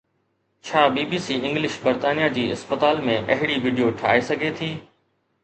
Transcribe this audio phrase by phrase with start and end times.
[0.69, 4.73] ڇا B B C English برطانيه جي اسپتال ۾ اهڙي وڊيو ٺاهي سگهي ٿي؟